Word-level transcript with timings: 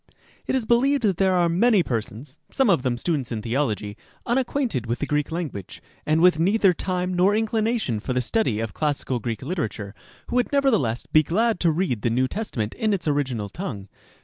It 0.47 0.55
is 0.55 0.65
believed 0.65 1.03
that 1.03 1.17
there 1.17 1.35
are 1.35 1.47
many 1.47 1.83
persons 1.83 2.39
(some 2.49 2.71
of 2.71 2.81
them 2.81 2.97
students 2.97 3.31
in 3.31 3.43
theology) 3.43 3.95
unacquainted 4.25 4.87
with 4.87 4.97
the 4.97 5.05
Greek 5.05 5.31
language, 5.31 5.79
and 6.07 6.21
with 6.21 6.39
neither 6.39 6.73
time 6.73 7.13
nor 7.13 7.35
inclination 7.35 7.99
for 7.99 8.11
the 8.11 8.19
study 8.23 8.59
of 8.61 8.73
classical 8.73 9.19
Greek 9.19 9.43
literature, 9.43 9.93
who 10.29 10.37
would 10.37 10.51
nevertheless 10.51 11.05
be 11.05 11.21
glad 11.21 11.59
to 11.59 11.69
read 11.71 12.01
the 12.01 12.09
New 12.09 12.27
Testament 12.27 12.73
in 12.73 12.93
its 12.93 13.07
original 13.07 13.47
tongue. 13.47 13.89